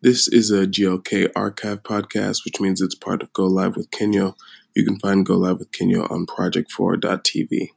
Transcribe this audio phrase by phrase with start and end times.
[0.00, 4.36] This is a GLK archive podcast, which means it's part of Go Live with Kenyo.
[4.72, 7.70] You can find Go Live with Kenyo on project4.tv.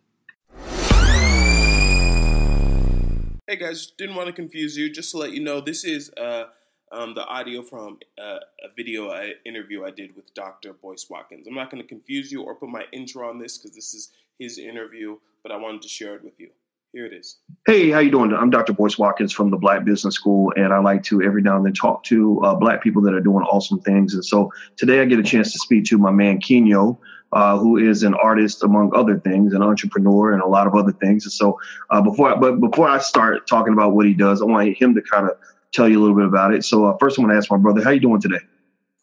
[3.47, 4.93] Hey guys, didn't want to confuse you.
[4.93, 6.43] Just to let you know, this is uh,
[6.91, 10.73] um, the audio from uh, a video I, interview I did with Dr.
[10.73, 11.47] Boyce Watkins.
[11.47, 14.11] I'm not going to confuse you or put my intro on this because this is
[14.37, 16.51] his interview, but I wanted to share it with you.
[16.93, 17.37] Here it is.
[17.65, 18.33] Hey, how you doing?
[18.33, 18.73] I'm Dr.
[18.73, 21.71] Boyce Watkins from the Black Business School, and I like to every now and then
[21.71, 24.13] talk to uh, Black people that are doing awesome things.
[24.13, 26.97] And so today I get a chance to speak to my man Kenyo,
[27.31, 30.91] uh, who is an artist among other things, an entrepreneur, and a lot of other
[30.91, 31.23] things.
[31.23, 31.57] And so
[31.91, 34.93] uh, before, I, but before I start talking about what he does, I want him
[34.95, 35.37] to kind of
[35.71, 36.65] tell you a little bit about it.
[36.65, 38.41] So uh, first, I'm going to ask my brother, how you doing today?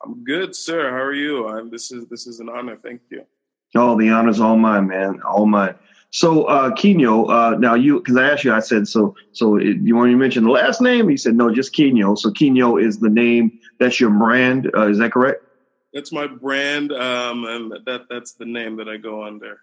[0.05, 0.91] I'm good, sir.
[0.91, 1.49] How are you?
[1.49, 2.77] I'm, this is this is an honor.
[2.77, 3.25] Thank you.
[3.75, 5.21] Oh, the honor's all mine, man.
[5.23, 5.75] All mine.
[6.11, 9.77] So, uh, Kenyo, uh, now you, because I asked you, I said, so, so it,
[9.83, 11.09] you want to mention the last name?
[11.09, 12.17] He said, no, just Kenyo.
[12.17, 13.59] So, Kenyo is the name.
[13.79, 14.71] That's your brand.
[14.75, 15.45] Uh, is that correct?
[15.93, 19.63] That's my brand, um, and that that's the name that I go under.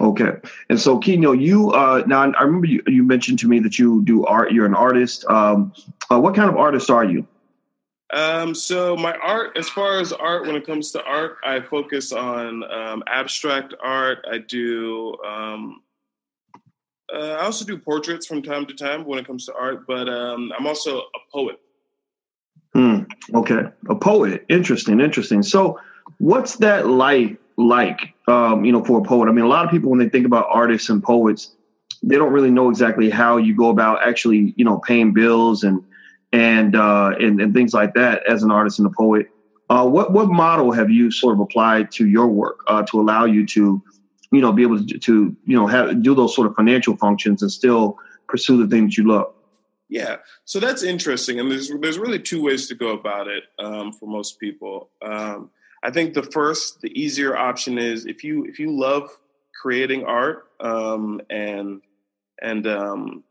[0.00, 0.32] Okay,
[0.68, 4.02] and so Kenyo, you uh, now I remember you, you mentioned to me that you
[4.04, 4.52] do art.
[4.52, 5.24] You're an artist.
[5.26, 5.72] Um,
[6.10, 7.26] uh, what kind of artist are you?
[8.12, 12.12] Um, so my art, as far as art, when it comes to art, I focus
[12.12, 14.24] on um, abstract art.
[14.30, 15.82] I do um,
[17.12, 20.08] uh, I also do portraits from time to time when it comes to art, but
[20.08, 21.60] um, I'm also a poet.
[22.72, 23.02] Hmm.
[23.34, 24.44] Okay, a poet.
[24.48, 25.00] Interesting.
[25.00, 25.42] Interesting.
[25.42, 25.80] So,
[26.18, 27.38] what's that like?
[27.56, 29.28] Like, um, you know, for a poet.
[29.28, 31.54] I mean, a lot of people when they think about artists and poets,
[32.02, 35.80] they don't really know exactly how you go about actually, you know, paying bills and
[36.32, 39.30] and uh, and, and things like that as an artist and a poet.
[39.70, 43.24] Uh, what what model have you sort of applied to your work uh, to allow
[43.24, 43.80] you to
[44.34, 47.42] you know, be able to, to you know, have do those sort of financial functions
[47.42, 49.32] and still pursue the things you love.
[49.88, 53.92] Yeah, so that's interesting, and there's there's really two ways to go about it um,
[53.92, 54.90] for most people.
[55.02, 55.50] Um,
[55.82, 59.10] I think the first, the easier option is if you if you love
[59.60, 61.82] creating art um, and
[62.40, 63.24] and um,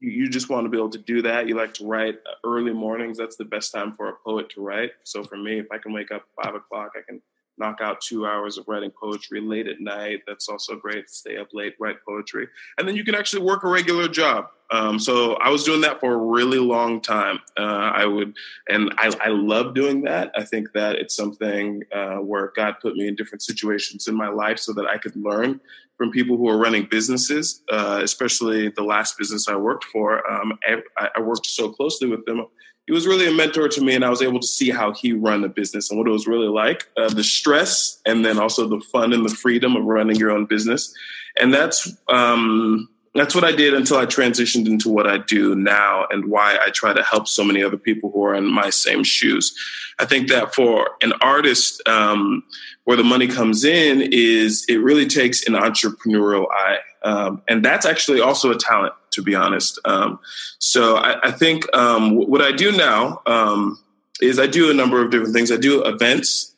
[0.00, 1.46] you, you, just want to be able to do that.
[1.46, 3.16] You like to write early mornings.
[3.16, 4.90] That's the best time for a poet to write.
[5.04, 7.22] So for me, if I can wake up five o'clock, I can
[7.60, 10.22] knock out two hours of writing poetry late at night.
[10.26, 11.08] That's also great.
[11.10, 12.48] Stay up late, write poetry.
[12.78, 14.48] And then you can actually work a regular job.
[14.72, 17.40] Um, so I was doing that for a really long time.
[17.56, 18.34] Uh, I would,
[18.68, 20.30] and I, I, love doing that.
[20.36, 24.28] I think that it's something uh, where God put me in different situations in my
[24.28, 25.60] life so that I could learn
[25.96, 30.30] from people who are running businesses, uh, especially the last business I worked for.
[30.30, 30.56] Um,
[30.96, 32.46] I, I worked so closely with them
[32.90, 35.12] he was really a mentor to me, and I was able to see how he
[35.12, 38.66] run a business and what it was really like uh, the stress, and then also
[38.66, 40.92] the fun and the freedom of running your own business.
[41.38, 46.08] And that's um, that's what I did until I transitioned into what I do now
[46.10, 49.04] and why I try to help so many other people who are in my same
[49.04, 49.56] shoes.
[50.00, 52.42] I think that for an artist, um,
[52.86, 56.78] where the money comes in is it really takes an entrepreneurial eye.
[57.02, 59.78] Um, and that's actually also a talent, to be honest.
[59.84, 60.18] Um,
[60.58, 63.78] so I, I think um, what I do now um,
[64.20, 65.50] is I do a number of different things.
[65.50, 66.54] I do events.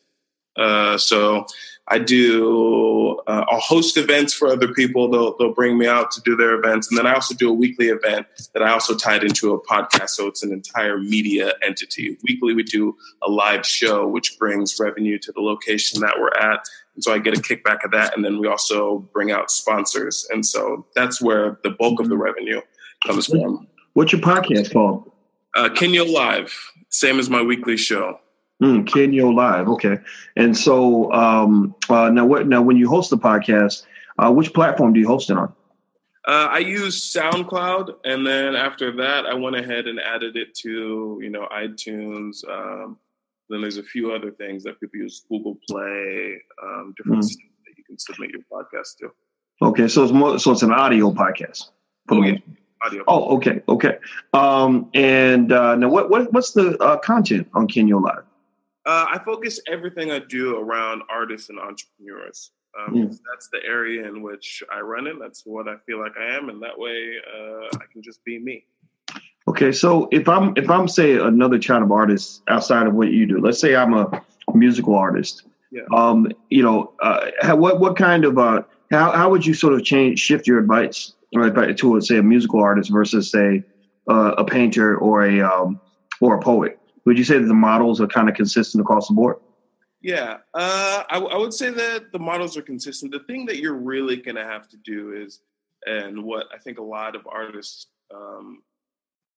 [0.56, 1.46] Uh, so
[1.88, 5.10] I do, uh, I'll host events for other people.
[5.10, 6.88] They'll, they'll bring me out to do their events.
[6.88, 10.10] And then I also do a weekly event that I also tied into a podcast.
[10.10, 12.16] So it's an entire media entity.
[12.22, 16.66] Weekly, we do a live show, which brings revenue to the location that we're at.
[16.94, 18.14] And so I get a kickback of that.
[18.14, 20.26] And then we also bring out sponsors.
[20.30, 22.60] And so that's where the bulk of the revenue
[23.06, 23.66] comes from.
[23.94, 25.10] What's your podcast called?
[25.54, 26.54] Uh, Kenyo Live,
[26.88, 28.18] same as my weekly show.
[28.62, 29.98] Mm, Kenyo Live, okay.
[30.36, 32.46] And so um, uh, now, what?
[32.46, 33.84] Now, when you host the podcast,
[34.18, 35.52] uh, which platform do you host it on?
[36.26, 41.18] Uh, I use SoundCloud, and then after that, I went ahead and added it to
[41.20, 42.48] you know iTunes.
[42.48, 42.98] Um,
[43.52, 47.36] then there's a few other things that people use: Google Play, um, different mm.
[47.66, 49.10] that you can submit your podcast to.
[49.62, 51.70] Okay, so it's more so it's an audio podcast.
[52.10, 52.38] Oh, yeah.
[52.84, 53.04] Audio.
[53.06, 53.98] Oh, okay, okay.
[54.32, 58.24] Um, and uh, now, what, what what's the uh, content on Kenyo Live?
[58.84, 62.50] Uh, I focus everything I do around artists and entrepreneurs.
[62.76, 63.04] Um, yeah.
[63.04, 65.16] That's the area in which I run it.
[65.20, 68.38] That's what I feel like I am, and that way uh, I can just be
[68.38, 68.64] me.
[69.48, 73.26] Okay, so if I'm if I'm say another child of artist outside of what you
[73.26, 74.22] do, let's say I'm a
[74.54, 75.42] musical artist.
[75.70, 75.82] Yeah.
[75.94, 79.74] Um, you know, uh, how, what what kind of uh, how how would you sort
[79.74, 83.64] of change shift your advice right, to say a musical artist versus say
[84.08, 85.80] uh, a painter or a um,
[86.20, 86.78] or a poet?
[87.04, 89.36] Would you say that the models are kind of consistent across the board?
[90.02, 93.12] Yeah, uh, I, I, would say that the models are consistent.
[93.12, 95.40] The thing that you're really going to have to do is,
[95.86, 98.62] and what I think a lot of artists um,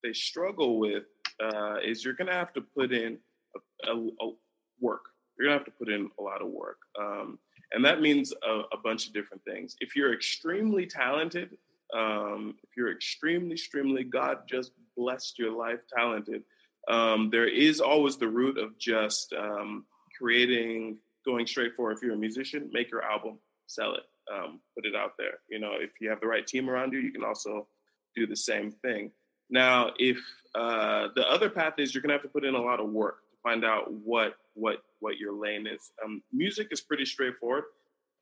[0.05, 1.03] they struggle with
[1.43, 3.17] uh, is you're going to have to put in
[3.55, 4.31] a, a, a
[4.79, 5.05] work.
[5.37, 6.77] You're going to have to put in a lot of work.
[6.99, 7.39] Um,
[7.71, 9.75] and that means a, a, bunch of different things.
[9.81, 11.57] If you're extremely talented,
[11.93, 16.43] um, if you're extremely, extremely, God just blessed your life talented,
[16.87, 19.85] um, there is always the root of just um,
[20.17, 21.91] creating, going straight for.
[21.91, 25.39] If you're a musician, make your album, sell it, um, put it out there.
[25.49, 27.67] You know, if you have the right team around you, you can also
[28.15, 29.11] do the same thing.
[29.49, 30.17] Now, if
[30.55, 33.19] uh, the other path is you're gonna have to put in a lot of work
[33.29, 35.91] to find out what what what your lane is.
[36.03, 37.65] Um, music is pretty straightforward.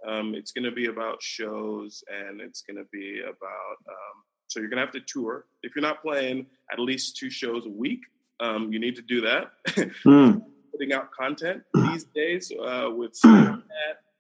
[0.06, 4.82] Um, it's gonna be about shows and it's gonna be about um, so you're gonna
[4.82, 5.46] have to tour.
[5.62, 8.02] If you're not playing at least two shows a week,
[8.40, 9.52] um, you need to do that.
[9.68, 10.42] mm.
[10.72, 13.62] Putting out content these days uh, with Snapchat,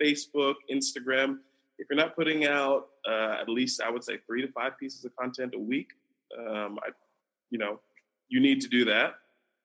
[0.02, 1.40] Facebook, Instagram.
[1.80, 5.04] If you're not putting out uh, at least, I would say, three to five pieces
[5.04, 5.90] of content a week,
[6.40, 6.90] um, I,
[7.50, 7.80] you know,
[8.30, 9.16] you need to do that.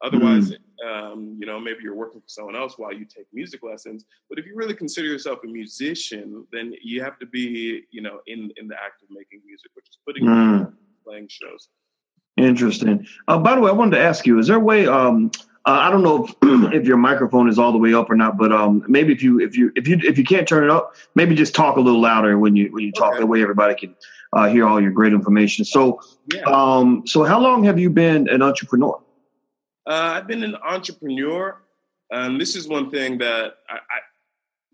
[0.01, 0.87] Otherwise, mm.
[0.87, 4.05] um, you know, maybe you're working for someone else while you take music lessons.
[4.31, 8.21] But if you really consider yourself a musician, then you have to be, you know,
[8.29, 10.73] in in the act of making music, which is putting mm.
[11.05, 11.69] playing shows.
[12.37, 13.09] Interesting.
[13.27, 14.87] Uh, by the way, I wanted to ask you: Is there a way?
[14.87, 15.33] Um,
[15.67, 16.35] uh, I don't know if,
[16.73, 19.41] if, your microphone is all the way up or not, but um, maybe if you
[19.41, 22.01] if you if you if you can't turn it up, maybe just talk a little
[22.01, 23.15] louder when you when you talk.
[23.15, 23.21] Okay.
[23.21, 23.97] That way, everybody can
[24.33, 25.65] uh, hear all your great information.
[25.65, 26.01] So,
[26.33, 26.43] yeah.
[26.43, 29.01] um, so how long have you been an entrepreneur?
[29.87, 31.61] Uh, I've been an entrepreneur.
[32.11, 34.01] and this is one thing that I, I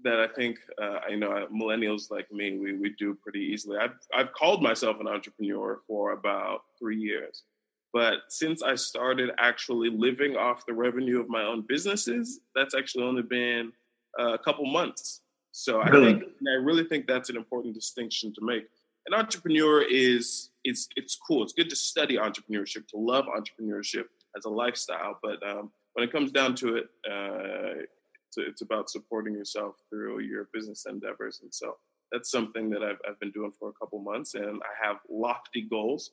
[0.02, 3.78] that I think uh, you know millennials like me we we do pretty easily.
[3.78, 7.44] I've I've called myself an entrepreneur for about three years,
[7.92, 13.04] but since I started actually living off the revenue of my own businesses, that's actually
[13.04, 13.72] only been
[14.18, 15.22] a couple months.
[15.52, 16.12] So I really?
[16.12, 18.66] think I really think that's an important distinction to make
[19.06, 21.42] an entrepreneur is it's it's cool.
[21.42, 24.04] It's good to study entrepreneurship, to love entrepreneurship
[24.36, 25.18] as a lifestyle.
[25.22, 27.82] But um, when it comes down to it, uh,
[28.26, 31.40] it's, it's, about supporting yourself through your business endeavors.
[31.42, 31.76] And so
[32.10, 35.62] that's something that I've, I've been doing for a couple months, and I have lofty
[35.62, 36.10] goals.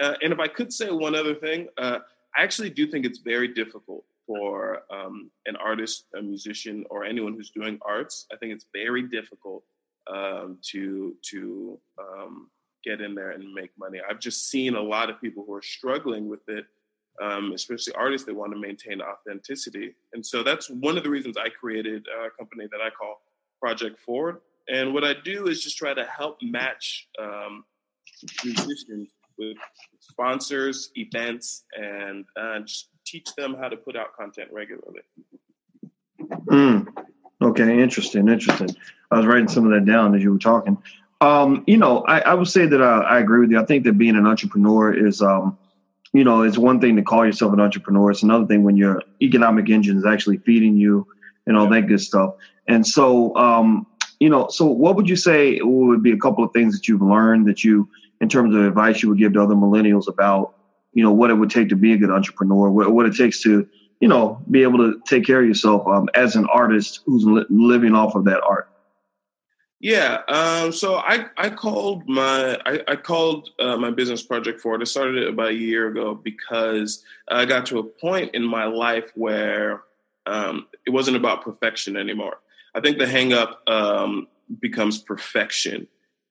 [0.00, 1.98] Uh, and if I could say one other thing, uh,
[2.36, 7.32] I actually do think it's very difficult for um, an artist, a musician, or anyone
[7.32, 8.26] who's doing arts.
[8.32, 9.64] I think it's very difficult
[10.12, 12.50] um, to to um,
[12.84, 13.98] get in there and make money.
[14.08, 16.66] I've just seen a lot of people who are struggling with it,
[17.22, 19.94] um, especially artists that want to maintain authenticity.
[20.12, 23.20] And so that's one of the reasons I created a company that I call
[23.60, 24.38] Project Forward.
[24.68, 27.64] And what I do is just try to help match um,
[28.44, 29.56] musicians with
[30.00, 35.00] sponsors, events, and uh, just teach them how to put out content regularly.
[36.46, 36.86] Mm.
[37.40, 38.76] Okay, interesting, interesting.
[39.10, 40.78] I was writing some of that down as you were talking.
[41.20, 43.60] Um, you know, I, I, would say that uh, I agree with you.
[43.60, 45.58] I think that being an entrepreneur is, um,
[46.12, 48.10] you know, it's one thing to call yourself an entrepreneur.
[48.10, 51.06] It's another thing when your economic engine is actually feeding you
[51.46, 52.34] and all that good stuff.
[52.68, 53.86] And so, um,
[54.20, 57.02] you know, so what would you say would be a couple of things that you've
[57.02, 57.88] learned that you,
[58.20, 60.54] in terms of advice, you would give to other millennials about,
[60.92, 63.42] you know, what it would take to be a good entrepreneur, what, what it takes
[63.42, 63.68] to
[64.00, 67.46] you know, be able to take care of yourself um, as an artist who's li-
[67.50, 68.70] living off of that art?
[69.80, 74.80] Yeah, um, so I, I called my I, I called uh, my business project forward.
[74.80, 78.64] I started it about a year ago because I got to a point in my
[78.64, 79.82] life where
[80.26, 82.40] um, it wasn't about perfection anymore.
[82.74, 84.26] I think the hangup um,
[84.60, 85.86] becomes perfection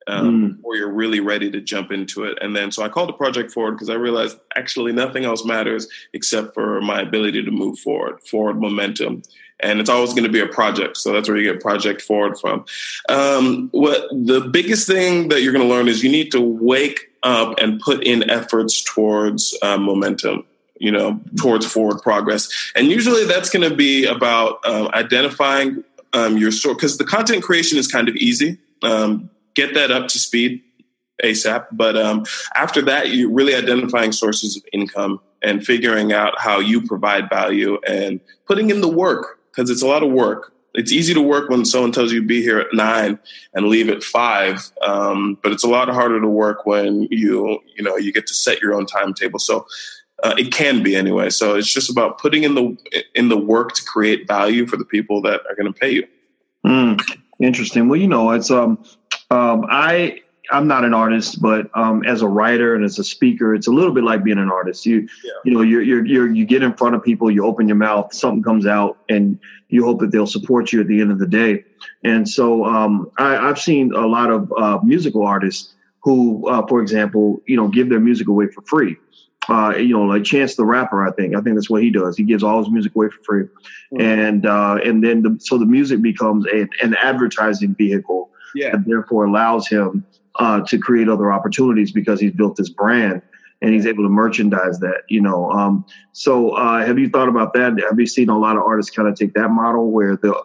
[0.08, 0.56] um, mm.
[0.56, 2.38] before you're really ready to jump into it.
[2.42, 5.88] And then, so I called the project forward because I realized actually nothing else matters
[6.14, 9.24] except for my ability to move forward, forward momentum.
[9.60, 10.98] And it's always going to be a project.
[10.98, 12.66] So that's where you get project forward from.
[13.10, 17.12] Um, what the biggest thing that you're going to learn is you need to wake
[17.24, 20.46] up and put in efforts towards uh, momentum
[20.80, 22.72] you know, towards forward progress.
[22.76, 25.84] And usually that's going to be about um, identifying
[26.14, 28.58] um, your source because the content creation is kind of easy.
[28.84, 30.62] Um, get that up to speed
[31.24, 31.66] ASAP.
[31.72, 36.82] But um, after that, you're really identifying sources of income and figuring out how you
[36.82, 40.54] provide value and putting in the work because it's a lot of work.
[40.76, 43.18] It's easy to work when someone tells you be here at nine
[43.56, 47.84] and leave at five, um, but it's a lot harder to work when you you
[47.84, 49.40] know you get to set your own timetable.
[49.40, 49.66] So
[50.22, 51.32] uh, it can be anyway.
[51.32, 52.78] So it's just about putting in the
[53.16, 56.08] in the work to create value for the people that are going to pay you.
[56.64, 57.02] Mm,
[57.40, 57.88] interesting.
[57.88, 58.78] Well, you know, it's um,
[59.30, 63.54] um, I I'm not an artist, but um, as a writer and as a speaker,
[63.54, 64.86] it's a little bit like being an artist.
[64.86, 65.32] You yeah.
[65.44, 68.14] you know you're, you're, you're you get in front of people, you open your mouth,
[68.14, 69.38] something comes out, and
[69.70, 71.66] you hope that they'll support you at the end of the day.
[72.04, 76.82] And so um, I, have seen a lot of uh, musical artists who, uh, for
[76.82, 78.96] example, you know, give their music away for free.
[79.50, 81.08] uh, you know, like Chance the Rapper.
[81.08, 82.18] I think I think that's what he does.
[82.18, 84.02] He gives all his music away for free, mm-hmm.
[84.02, 88.30] and uh, and then the, so the music becomes a, an advertising vehicle.
[88.56, 88.72] Yeah.
[88.72, 93.22] That therefore allows him uh, to create other opportunities because he's built this brand
[93.62, 95.04] and he's able to merchandise that.
[95.10, 97.82] You know, um, so uh, have you thought about that?
[97.90, 100.36] Have you seen a lot of artists kind of take that model where the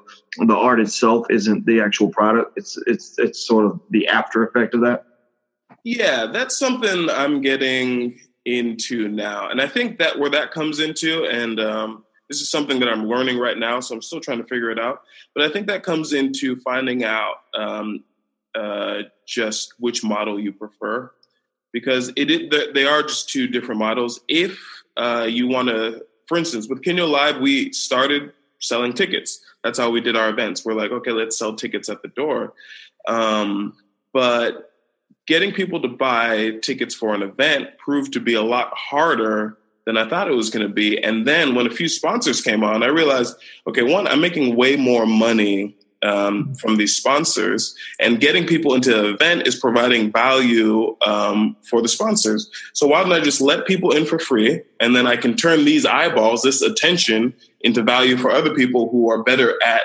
[0.47, 4.75] the art itself isn't the actual product; it's it's it's sort of the after effect
[4.75, 5.05] of that.
[5.85, 9.49] Yeah, that's something I'm getting into now.
[9.49, 13.07] And I think that where that comes into, and um, this is something that I'm
[13.07, 15.03] learning right now, so I'm still trying to figure it out.
[15.35, 18.05] But I think that comes into finding out um,
[18.55, 21.13] uh, just which model you prefer,
[21.73, 24.21] because it is, they are just two different models.
[24.29, 24.59] If
[24.97, 29.43] uh, you want to, for instance, with Kenyo Live, we started selling tickets.
[29.63, 30.65] That's how we did our events.
[30.65, 32.55] We're like, okay, let's sell tickets at the door.
[33.07, 33.77] Um,
[34.15, 34.73] but
[35.27, 39.97] getting people to buy tickets for an event proved to be a lot harder than
[39.97, 41.03] I thought it was going to be.
[41.03, 43.37] And then when a few sponsors came on, I realized,
[43.67, 48.91] okay, one, I'm making way more money um, from these sponsors, and getting people into
[48.91, 52.51] the event is providing value um, for the sponsors.
[52.73, 55.65] So why don't I just let people in for free, and then I can turn
[55.65, 59.83] these eyeballs, this attention, into value for other people who are better at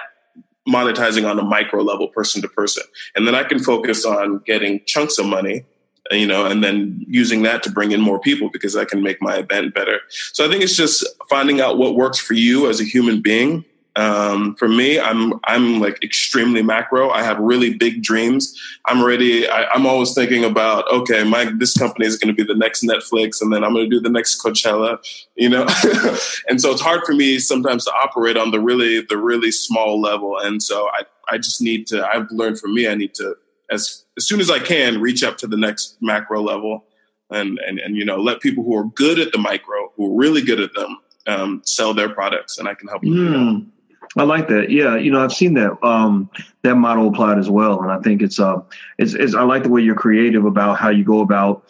[0.68, 2.84] monetizing on a micro level, person to person.
[3.16, 5.66] And then I can focus on getting chunks of money,
[6.12, 9.22] you know, and then using that to bring in more people because I can make
[9.22, 10.00] my event better.
[10.34, 13.66] So I think it's just finding out what works for you as a human being
[13.98, 17.10] um, for me, I'm I'm like extremely macro.
[17.10, 18.56] I have really big dreams.
[18.86, 19.50] I'm ready.
[19.50, 22.84] I, am always thinking about okay, my this company is going to be the next
[22.84, 25.00] Netflix, and then I'm going to do the next Coachella.
[25.36, 25.64] You know,
[26.48, 30.00] and so it's hard for me sometimes to operate on the really the really small
[30.00, 30.38] level.
[30.38, 32.08] And so I I just need to.
[32.08, 33.36] I've learned for me, I need to
[33.72, 36.86] as as soon as I can reach up to the next macro level,
[37.30, 40.18] and and and you know let people who are good at the micro, who are
[40.18, 40.98] really good at them,
[41.28, 43.12] um, sell their products, and I can help them.
[43.12, 43.68] Mm.
[44.16, 44.72] I like that.
[44.72, 46.30] Yeah, you know, I've seen that um,
[46.64, 48.62] that model applied as well, and I think it's uh,
[48.98, 51.66] it's, it's I like the way you're creative about how you go about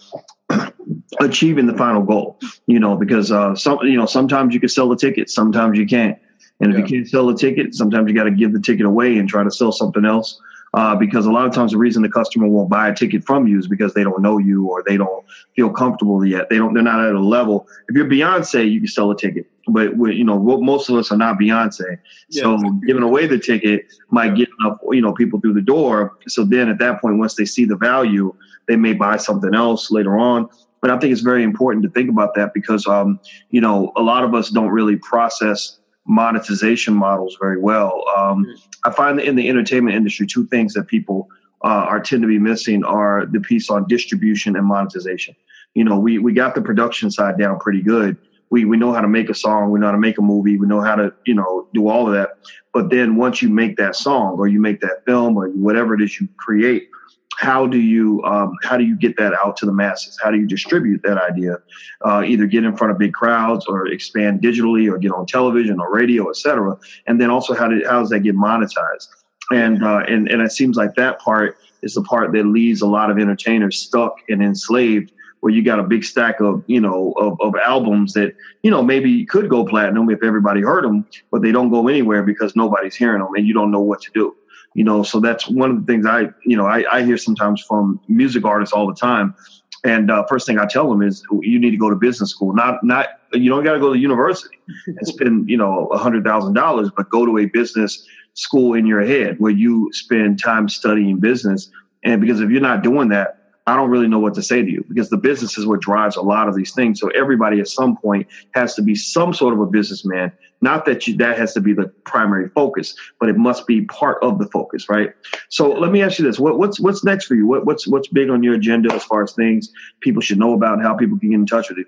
[1.20, 2.40] achieving the final goal.
[2.68, 5.88] You know, because uh, some you know sometimes you can sell a ticket, sometimes you
[5.88, 6.18] can't,
[6.60, 6.86] and if yeah.
[6.86, 9.44] you can't sell a ticket, sometimes you got to give the ticket away and try
[9.44, 10.40] to sell something else
[10.74, 13.48] uh, because a lot of times the reason the customer won't buy a ticket from
[13.48, 16.50] you is because they don't know you or they don't feel comfortable yet.
[16.50, 16.74] They don't.
[16.74, 17.68] They're not at a level.
[17.88, 21.18] If you're Beyonce, you can sell a ticket, but you know most of us are
[21.18, 21.98] not Beyonce.
[22.30, 22.44] Yeah.
[22.44, 26.18] So giving away the ticket might get enough you know people through the door.
[26.28, 28.36] So then at that point, once they see the value,
[28.68, 30.50] they may buy something else later on.
[30.82, 33.20] But I think it's very important to think about that because um,
[33.50, 38.04] you know a lot of us don't really process monetization models very well.
[38.18, 38.54] Um, mm-hmm.
[38.86, 41.30] I find that in the entertainment industry, two things that people
[41.64, 45.36] uh, are tend to be missing are the piece on distribution and monetization.
[45.74, 48.18] You know, we we got the production side down pretty good.
[48.50, 50.58] We we know how to make a song, we know how to make a movie,
[50.58, 52.38] we know how to you know do all of that.
[52.74, 56.02] But then once you make that song or you make that film or whatever it
[56.02, 56.90] is you create,
[57.38, 60.18] how do you um, how do you get that out to the masses?
[60.22, 61.60] How do you distribute that idea?
[62.04, 65.80] Uh, either get in front of big crowds or expand digitally or get on television
[65.80, 66.76] or radio, etc.
[67.06, 69.08] And then also how, do, how does that get monetized?
[69.52, 72.88] And uh, and and it seems like that part is the part that leaves a
[72.88, 77.14] lot of entertainers stuck and enslaved where you got a big stack of you know
[77.18, 81.44] of, of albums that you know maybe could go platinum if everybody heard them but
[81.44, 84.36] they don't go anywhere because nobody's hearing them and you don't know what to do
[84.78, 87.62] you know so that's one of the things i you know i, I hear sometimes
[87.62, 89.36] from music artists all the time.
[89.84, 92.54] And uh, first thing i tell them is you need to go to business school.
[92.54, 96.24] Not not you don't got to go to university and spend you know a hundred
[96.24, 100.70] thousand dollars but go to a business school in your head where you spend time
[100.70, 101.72] studying business.
[102.04, 103.37] And because if you're not doing that
[103.68, 106.16] I don't really know what to say to you because the business is what drives
[106.16, 107.02] a lot of these things.
[107.02, 110.32] So everybody at some point has to be some sort of a businessman.
[110.62, 114.24] Not that you, that has to be the primary focus, but it must be part
[114.24, 115.14] of the focus, right?
[115.50, 117.46] So let me ask you this: what, what's what's next for you?
[117.46, 119.70] What, what's what's big on your agenda as far as things
[120.00, 121.86] people should know about and how people can get in touch with you?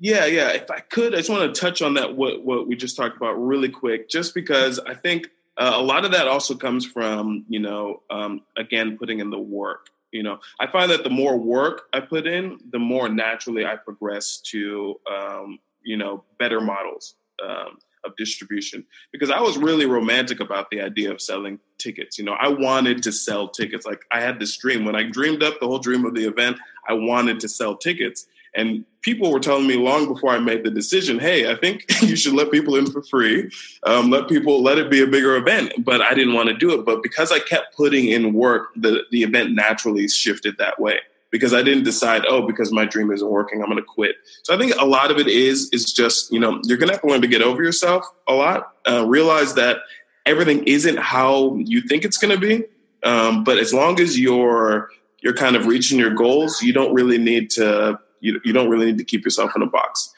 [0.00, 0.48] Yeah, yeah.
[0.48, 3.16] If I could, I just want to touch on that what what we just talked
[3.16, 7.44] about really quick, just because I think uh, a lot of that also comes from
[7.48, 11.36] you know um, again putting in the work you know i find that the more
[11.36, 17.14] work i put in the more naturally i progress to um, you know better models
[17.42, 18.84] um, of distribution.
[19.12, 22.18] Because i was really romantic about the idea of selling tickets.
[22.18, 23.86] You know i wanted to sell tickets.
[23.86, 24.84] Like i had this dream.
[24.84, 28.26] When i dreamed up the whole dream of the event i wanted to sell tickets
[28.54, 32.16] and people were telling me long before I made the decision, hey, I think you
[32.16, 33.50] should let people in for free.
[33.84, 35.72] Um, let people let it be a bigger event.
[35.78, 36.84] But I didn't want to do it.
[36.84, 41.00] But because I kept putting in work, the, the event naturally shifted that way.
[41.30, 44.16] because I didn't decide, oh, because my dream isn't working, I'm going to quit.
[44.42, 46.94] So I think a lot of it is is just you know you're going to
[46.94, 48.74] have to learn to get over yourself a lot.
[48.88, 49.78] Uh, realize that
[50.26, 52.64] everything isn't how you think it's going to be,
[53.02, 54.90] um, but as long as you're
[55.20, 58.86] you're kind of reaching your goals, you don't really need to you, you don't really
[58.86, 60.12] need to keep yourself in a box.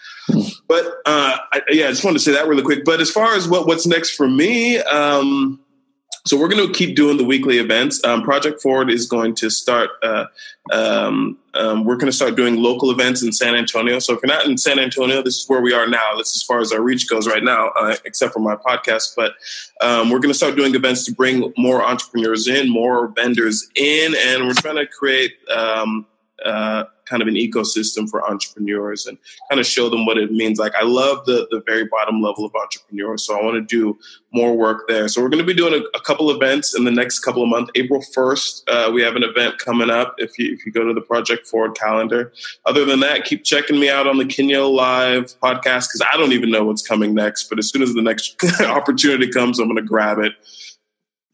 [0.69, 2.85] But uh, I, yeah, I just wanted to say that really quick.
[2.85, 5.61] But as far as what what's next for me, um,
[6.25, 8.03] so we're going to keep doing the weekly events.
[8.05, 9.91] Um, Project Forward is going to start.
[10.03, 10.27] Uh,
[10.73, 13.99] um, um, we're going to start doing local events in San Antonio.
[13.99, 16.15] So if you're not in San Antonio, this is where we are now.
[16.17, 19.17] This is as far as our reach goes right now, uh, except for my podcast.
[19.17, 19.35] But
[19.81, 24.15] um, we're going to start doing events to bring more entrepreneurs in, more vendors in,
[24.17, 25.33] and we're trying to create.
[25.51, 26.07] Um,
[26.45, 29.19] uh, kind of an ecosystem for entrepreneurs and
[29.50, 30.59] kind of show them what it means.
[30.59, 33.99] Like I love the the very bottom level of entrepreneurs, so I want to do
[34.33, 35.09] more work there.
[35.09, 37.50] So we're going to be doing a, a couple events in the next couple of
[37.50, 37.71] months.
[37.75, 40.14] April first, uh, we have an event coming up.
[40.16, 42.33] If you if you go to the Project Forward calendar.
[42.64, 46.33] Other than that, keep checking me out on the Kenyo Live podcast because I don't
[46.33, 47.50] even know what's coming next.
[47.50, 50.33] But as soon as the next opportunity comes, I'm going to grab it.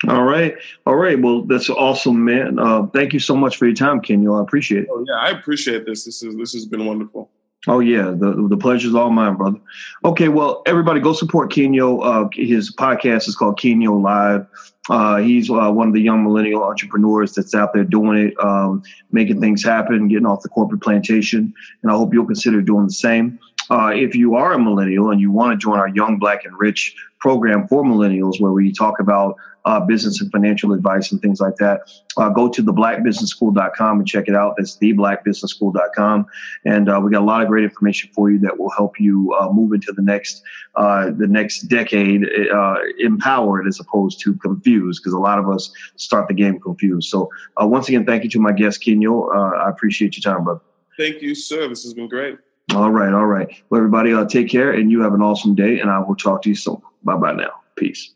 [0.06, 0.54] All right.
[0.86, 1.20] All right.
[1.20, 2.58] Well, that's awesome, man.
[2.58, 4.38] Uh, thank you so much for your time, Kenyo.
[4.38, 4.88] I appreciate it.
[4.92, 6.04] Oh, yeah, I appreciate this.
[6.04, 7.30] This is this has been wonderful.
[7.66, 9.58] Oh yeah, the the pleasure's all mine, brother.
[10.04, 12.00] Okay, well, everybody go support Kenyo.
[12.04, 14.46] Uh, his podcast is called Kenyo Live.
[14.88, 18.82] Uh, he's uh, one of the young millennial entrepreneurs that's out there doing it, um,
[19.10, 21.52] making things happen, getting off the corporate plantation.
[21.82, 23.38] And I hope you'll consider doing the same.
[23.70, 26.58] Uh, if you are a millennial and you want to join our Young Black and
[26.58, 31.40] Rich program for millennials, where we talk about uh, business and financial advice and things
[31.40, 31.80] like that,
[32.16, 34.54] uh, go to theblackbusinessschool.com and check it out.
[34.56, 36.26] That's theblackbusinessschool.com.
[36.64, 39.34] And uh, we got a lot of great information for you that will help you
[39.38, 40.42] uh, move into the next
[40.76, 45.70] uh, the next decade uh, empowered as opposed to confused, because a lot of us
[45.96, 47.08] start the game confused.
[47.10, 49.34] So once again, thank you to my guest, Kenyo.
[49.56, 50.60] I appreciate your time, brother.
[50.96, 51.68] Thank you, sir.
[51.68, 52.38] This has been great.
[52.74, 53.48] All right, all right.
[53.70, 56.42] Well, everybody, uh, take care, and you have an awesome day, and I will talk
[56.42, 56.80] to you soon.
[57.02, 57.50] Bye bye now.
[57.76, 58.12] Peace.